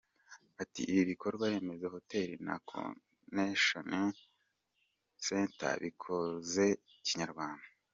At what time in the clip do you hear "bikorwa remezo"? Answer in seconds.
1.11-1.85